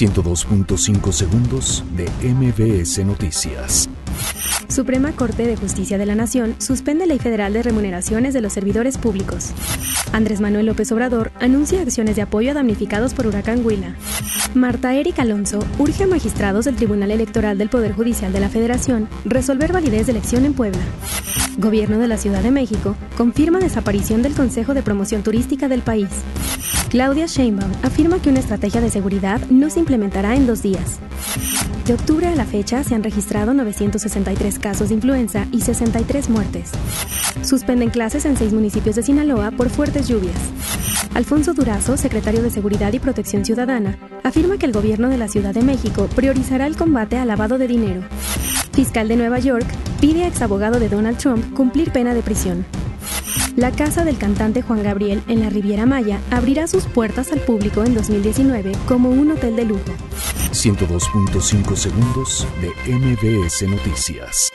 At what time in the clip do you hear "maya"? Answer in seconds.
55.84-56.18